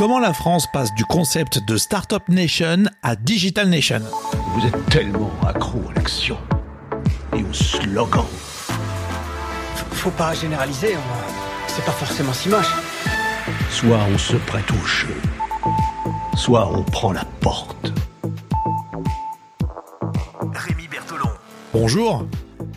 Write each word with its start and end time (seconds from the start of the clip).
Comment 0.00 0.18
la 0.18 0.32
France 0.32 0.66
passe 0.72 0.94
du 0.94 1.04
concept 1.04 1.62
de 1.62 1.76
Startup 1.76 2.26
Nation 2.30 2.84
à 3.02 3.16
Digital 3.16 3.68
Nation 3.68 4.00
Vous 4.54 4.66
êtes 4.66 4.86
tellement 4.86 5.30
accro 5.46 5.78
à 5.90 5.92
l'action 5.92 6.38
et 7.36 7.42
au 7.42 7.52
slogan. 7.52 8.24
Faut 9.92 10.10
pas 10.12 10.32
généraliser, 10.32 10.96
on- 10.96 11.68
c'est 11.68 11.84
pas 11.84 11.92
forcément 11.92 12.32
si 12.32 12.48
moche. 12.48 12.72
Soit 13.70 13.98
on 14.10 14.16
se 14.16 14.36
prête 14.36 14.70
au 14.70 14.86
jeu, 14.86 15.14
soit 16.34 16.66
on 16.74 16.82
prend 16.82 17.12
la 17.12 17.26
porte. 17.42 17.92
Rémi 20.54 20.88
Bertolon. 20.88 21.28
Bonjour 21.74 22.24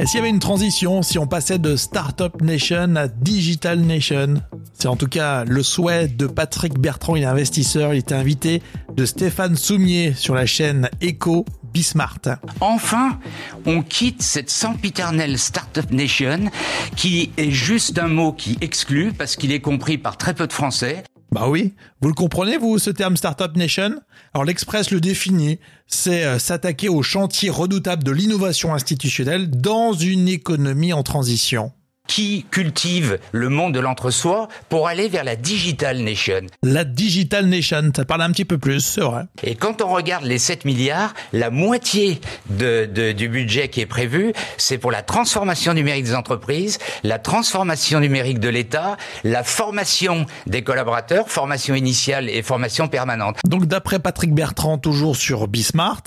Et 0.00 0.06
s'il 0.06 0.16
y 0.16 0.20
avait 0.20 0.30
une 0.30 0.40
transition, 0.40 1.02
si 1.02 1.20
on 1.20 1.28
passait 1.28 1.60
de 1.60 1.76
Startup 1.76 2.42
Nation 2.42 2.96
à 2.96 3.06
Digital 3.06 3.78
Nation? 3.82 4.42
C'est 4.84 4.88
en 4.88 4.96
tout 4.96 5.08
cas 5.08 5.46
le 5.46 5.62
souhait 5.62 6.08
de 6.08 6.26
Patrick 6.26 6.78
Bertrand, 6.78 7.16
il 7.16 7.22
est 7.22 7.24
investisseur, 7.24 7.94
il 7.94 8.00
était 8.00 8.14
invité 8.14 8.60
de 8.94 9.06
Stéphane 9.06 9.56
Soumier 9.56 10.12
sur 10.12 10.34
la 10.34 10.44
chaîne 10.44 10.90
Echo 11.00 11.46
Bismart. 11.72 12.20
Enfin, 12.60 13.18
on 13.64 13.80
quitte 13.80 14.20
cette 14.20 14.50
sempiternelle 14.50 15.38
Startup 15.38 15.90
Nation 15.90 16.50
qui 16.96 17.32
est 17.38 17.50
juste 17.50 17.98
un 17.98 18.08
mot 18.08 18.34
qui 18.34 18.58
exclut 18.60 19.14
parce 19.16 19.36
qu'il 19.36 19.52
est 19.52 19.60
compris 19.60 19.96
par 19.96 20.18
très 20.18 20.34
peu 20.34 20.46
de 20.46 20.52
Français. 20.52 21.02
Bah 21.32 21.48
oui, 21.48 21.72
vous 22.02 22.08
le 22.08 22.14
comprenez 22.14 22.58
vous 22.58 22.78
ce 22.78 22.90
terme 22.90 23.16
Startup 23.16 23.56
Nation? 23.56 24.02
Alors 24.34 24.44
l'Express 24.44 24.90
le 24.90 25.00
définit, 25.00 25.60
c'est 25.86 26.26
euh, 26.26 26.38
s'attaquer 26.38 26.90
au 26.90 27.02
chantier 27.02 27.48
redoutable 27.48 28.04
de 28.04 28.10
l'innovation 28.10 28.74
institutionnelle 28.74 29.48
dans 29.50 29.94
une 29.94 30.28
économie 30.28 30.92
en 30.92 31.02
transition. 31.02 31.72
Qui 32.06 32.44
cultive 32.50 33.18
le 33.32 33.48
monde 33.48 33.72
de 33.74 33.80
l'entre-soi 33.80 34.48
pour 34.68 34.88
aller 34.88 35.08
vers 35.08 35.24
la 35.24 35.36
Digital 35.36 35.98
Nation? 35.98 36.40
La 36.62 36.84
Digital 36.84 37.46
Nation, 37.46 37.90
ça 37.96 38.04
parle 38.04 38.22
un 38.22 38.30
petit 38.30 38.44
peu 38.44 38.58
plus, 38.58 38.80
c'est 38.80 39.00
vrai. 39.00 39.22
Et 39.42 39.54
quand 39.54 39.80
on 39.82 39.88
regarde 39.88 40.24
les 40.24 40.38
7 40.38 40.64
milliards, 40.64 41.14
la 41.32 41.50
moitié 41.50 42.20
de, 42.50 42.84
de- 42.86 43.12
du 43.12 43.28
budget 43.28 43.68
qui 43.68 43.80
est 43.80 43.86
prévu, 43.86 44.32
c'est 44.58 44.78
pour 44.78 44.90
la 44.90 45.02
transformation 45.02 45.72
numérique 45.74 46.04
des 46.04 46.14
entreprises, 46.14 46.78
la 47.02 47.18
transformation 47.18 48.00
numérique 48.00 48.38
de 48.38 48.48
l'État, 48.48 48.96
la 49.24 49.42
formation 49.42 50.26
des 50.46 50.62
collaborateurs, 50.62 51.28
formation 51.28 51.74
initiale 51.74 52.28
et 52.28 52.42
formation 52.42 52.88
permanente. 52.88 53.38
Donc 53.46 53.66
d'après 53.66 53.98
Patrick 53.98 54.34
Bertrand, 54.34 54.78
toujours 54.78 55.16
sur 55.16 55.48
Bismart, 55.48 56.02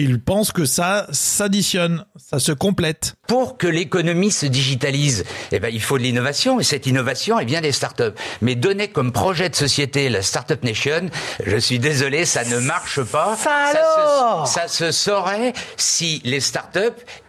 il 0.00 0.20
pense 0.20 0.52
que 0.52 0.64
ça 0.64 1.06
s'additionne, 1.10 2.04
ça 2.16 2.38
se 2.38 2.52
complète. 2.52 3.14
Pour 3.28 3.58
que 3.58 3.66
l'économie 3.66 4.30
se 4.30 4.46
digitalise, 4.46 5.24
eh 5.52 5.60
ben, 5.60 5.70
il 5.72 5.80
faut 5.80 5.98
de 5.98 6.02
l'innovation 6.02 6.58
et 6.60 6.64
cette 6.64 6.86
innovation 6.86 7.38
est 7.38 7.44
bien 7.44 7.60
des 7.60 7.72
startups. 7.72 8.14
Mais 8.40 8.54
donner 8.54 8.88
comme 8.88 9.12
projet 9.12 9.48
de 9.48 9.56
société 9.56 10.08
la 10.08 10.22
Startup 10.22 10.62
Nation, 10.64 11.10
je 11.44 11.56
suis 11.56 11.78
désolé, 11.78 12.24
ça 12.24 12.44
ne 12.44 12.58
marche 12.58 13.02
pas. 13.02 13.36
Ça 13.36 13.50
alors 13.50 14.46
se, 14.48 14.54
ça 14.54 14.68
se 14.68 14.90
saurait 14.90 15.52
si 15.76 16.20
les 16.24 16.40
startups 16.40 16.80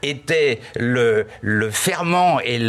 étaient 0.01 0.59
le, 0.75 1.27
le 1.41 1.71
ferment 1.71 2.39
et 2.39 2.59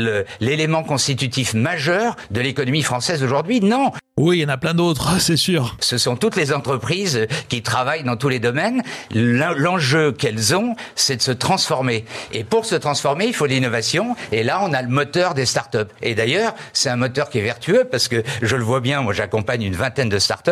l'élément 0.41 0.83
constitutif 0.83 1.55
majeur 1.55 2.17
de 2.31 2.41
l'économie 2.41 2.83
française 2.83 3.23
aujourd'hui. 3.23 3.61
Non, 3.61 3.93
Oui, 4.25 4.39
il 4.39 4.43
y 4.43 4.45
en 4.45 4.51
a 4.51 4.57
plein 4.57 4.73
d'autres, 4.73 5.19
c'est 5.21 5.37
sûr. 5.37 5.77
ce 5.81 5.99
sont 5.99 6.15
toutes 6.15 6.37
les 6.37 6.53
entreprises 6.53 7.27
qui 7.49 7.61
travaillent 7.61 8.05
dans 8.05 8.17
tous 8.17 8.29
les 8.29 8.39
domaines. 8.39 8.81
L'en- 9.13 9.53
L'enjeu 9.57 10.13
qu'elles 10.13 10.55
ont, 10.55 10.77
c'est 10.95 11.17
de 11.17 11.23
se 11.23 11.33
transformer. 11.33 12.05
Et 12.33 12.45
pour 12.45 12.65
se 12.65 12.77
transformer, 12.77 13.27
il 13.27 13.35
faut 13.35 13.47
l'innovation. 13.47 14.15
Et 14.31 14.45
là, 14.45 14.61
on 14.63 14.73
a 14.75 14.81
le 14.81 14.87
moteur 14.89 15.35
des 15.35 15.45
startups. 15.45 15.91
Et 16.03 16.15
d'ailleurs, 16.15 16.55
c'est 16.73 16.89
un 16.89 16.95
moteur 16.95 17.31
qui 17.31 17.39
est 17.39 17.43
vertueux 17.43 17.83
parce 17.91 18.07
que 18.07 18.23
je 18.43 18.55
le 18.55 18.63
vois 18.63 18.79
bien. 18.81 19.01
Moi, 19.03 19.13
j'accompagne 19.13 19.63
une 19.63 19.75
vingtaine 19.75 20.09
de 20.09 20.21
startups. 20.21 20.51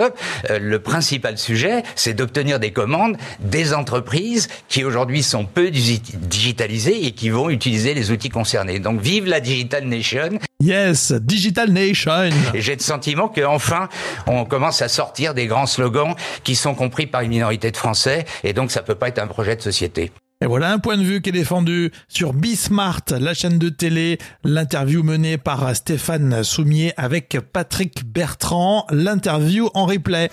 Euh, 0.50 0.58
le 0.58 0.80
principal 0.80 1.38
sujet, 1.38 1.84
c'est 1.94 2.12
d'obtenir 2.14 2.58
des 2.58 2.72
commandes 2.72 3.16
des 3.38 3.72
entreprises 3.72 4.48
qui 4.68 4.82
aujourd'hui 4.82 5.22
sont 5.22 5.44
peu 5.44 5.68
digi- 5.68 6.02
digitalisées 6.16 7.06
et 7.06 7.12
qui 7.12 7.30
vont 7.30 7.48
utiliser 7.50 7.94
les 7.94 8.10
outils 8.10 8.30
concernés. 8.30 8.80
Donc, 8.80 9.00
vive 9.00 9.26
la 9.26 9.38
Digital 9.38 9.84
Nation. 9.84 10.40
Yes, 10.60 11.12
Digital 11.12 11.70
Nation. 11.70 12.30
Et 12.52 12.60
j'ai 12.60 12.74
le 12.74 12.82
sentiment 12.82 13.28
qu'enfin, 13.28 13.88
on 14.26 14.44
commence 14.44 14.82
à 14.82 14.88
sortir 14.88 15.32
des 15.32 15.46
grands 15.46 15.66
slogans 15.66 16.14
qui 16.44 16.54
sont 16.54 16.74
compris 16.74 17.06
par 17.06 17.22
une 17.22 17.30
minorité 17.30 17.70
de 17.70 17.76
Français, 17.78 18.26
et 18.44 18.52
donc 18.52 18.70
ça 18.70 18.82
peut 18.82 18.94
pas 18.94 19.08
être 19.08 19.18
un 19.18 19.26
projet 19.26 19.56
de 19.56 19.62
société. 19.62 20.12
Et 20.42 20.46
voilà 20.46 20.72
un 20.72 20.78
point 20.78 20.96
de 20.96 21.02
vue 21.02 21.20
qui 21.22 21.30
est 21.30 21.32
défendu 21.32 21.90
sur 22.08 22.32
Bismart, 22.34 23.02
la 23.10 23.34
chaîne 23.34 23.58
de 23.58 23.68
télé, 23.70 24.18
l'interview 24.44 25.02
menée 25.02 25.38
par 25.38 25.74
Stéphane 25.74 26.42
Soumier 26.44 26.92
avec 26.96 27.38
Patrick 27.52 28.04
Bertrand, 28.06 28.86
l'interview 28.90 29.70
en 29.74 29.86
replay. 29.86 30.30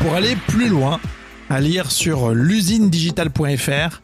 Pour 0.00 0.14
aller 0.14 0.36
plus 0.48 0.68
loin, 0.68 0.98
à 1.50 1.60
lire 1.60 1.90
sur 1.90 2.30
l'usinedigitale.fr, 2.30 4.00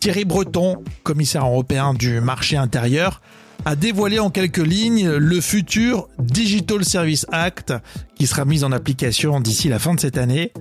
Thierry 0.00 0.24
Breton, 0.24 0.82
commissaire 1.02 1.46
européen 1.46 1.92
du 1.94 2.20
marché 2.20 2.56
intérieur, 2.56 3.20
a 3.64 3.76
dévoilé 3.76 4.18
en 4.18 4.30
quelques 4.30 4.58
lignes 4.58 5.10
le 5.10 5.40
futur 5.40 6.08
Digital 6.18 6.84
Service 6.84 7.26
Act 7.30 7.74
qui 8.14 8.26
sera 8.26 8.44
mis 8.44 8.64
en 8.64 8.72
application 8.72 9.40
d'ici 9.40 9.68
la 9.68 9.78
fin 9.78 9.94
de 9.94 10.00
cette 10.00 10.18
année. 10.18 10.52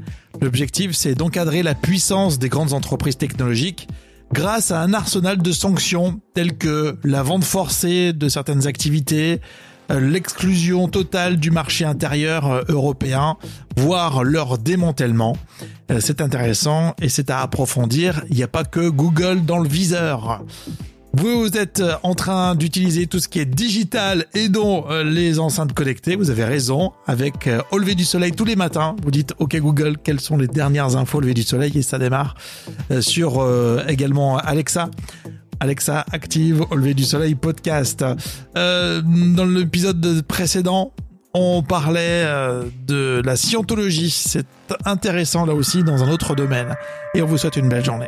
L'objectif, 0.42 0.92
c'est 0.94 1.16
d'encadrer 1.16 1.64
la 1.64 1.76
puissance 1.76 2.40
des 2.40 2.50
grandes 2.50 2.74
entreprises 2.74 3.18
technologiques 3.18 3.88
grâce 4.34 4.72
à 4.72 4.82
un 4.82 4.94
arsenal 4.94 5.38
de 5.38 5.52
sanctions 5.52 6.20
telles 6.34 6.58
que 6.58 6.98
la 7.04 7.24
vente 7.24 7.44
forcée 7.44 8.14
de 8.14 8.30
certaines 8.30 8.68
activités, 8.68 9.42
euh, 9.92 10.00
l'exclusion 10.00 10.88
totale 10.88 11.38
du 11.38 11.52
marché 11.52 11.86
intérieur 11.86 12.52
euh, 12.52 12.64
européen, 12.68 13.38
voire 13.76 14.24
leur 14.24 14.58
démantèlement. 14.58 15.36
Euh, 15.92 16.00
C'est 16.00 16.22
intéressant 16.22 16.96
et 17.02 17.10
c'est 17.10 17.30
à 17.30 17.42
approfondir. 17.42 18.24
Il 18.30 18.36
n'y 18.36 18.44
a 18.44 18.48
pas 18.48 18.64
que 18.64 18.90
Google 18.90 19.46
dans 19.46 19.60
le 19.60 19.68
viseur. 19.68 20.44
Vous 21.20 21.58
êtes 21.58 21.82
euh, 21.82 21.96
en 22.04 22.16
train 22.16 22.56
d'utiliser 22.56 23.06
tout 23.06 23.20
ce 23.20 23.28
qui 23.28 23.40
est 23.40 23.46
digital 23.46 24.26
et 24.34 24.48
dont 24.48 24.86
euh, 24.90 25.04
les 25.04 25.38
enceintes 25.40 25.74
connectées. 25.74 26.16
Vous 26.16 26.30
avez 26.30 26.46
raison. 26.46 26.94
Avec 27.08 27.46
euh, 27.48 27.62
au 27.72 27.78
lever 27.78 27.94
du 27.94 28.06
soleil 28.06 28.32
tous 28.32 28.46
les 28.46 28.56
matins, 28.56 28.96
vous 29.04 29.12
dites 29.12 29.34
OK 29.38 29.58
Google, 29.58 29.98
quelles 30.02 30.22
sont 30.22 30.38
les 30.38 30.48
dernières 30.48 30.96
infos 30.96 31.18
au 31.18 31.22
lever 31.22 31.34
du 31.34 31.44
soleil? 31.44 31.78
Et 31.78 31.82
ça 31.82 32.00
démarre 32.00 32.36
sur 33.02 33.42
euh, 33.42 33.84
également 33.90 34.38
Alexa. 34.38 34.90
Alexa 35.60 36.06
active 36.14 36.64
au 36.70 36.76
lever 36.76 36.94
du 36.94 37.04
soleil 37.04 37.36
podcast. 37.36 38.06
Euh, 38.58 39.02
dans 39.02 39.46
l'épisode 39.46 40.22
précédent, 40.22 40.94
on 41.34 41.64
parlait 41.64 42.26
de 42.88 43.22
la 43.26 43.36
scientologie. 43.36 44.10
C'est 44.10 44.48
intéressant 44.86 45.46
là 45.46 45.54
aussi 45.54 45.84
dans 45.84 46.02
un 46.02 46.10
autre 46.10 46.34
domaine. 46.34 46.78
Et 47.14 47.22
on 47.22 47.26
vous 47.26 47.38
souhaite 47.38 47.58
une 47.58 47.68
belle 47.68 47.84
journée. 47.84 48.08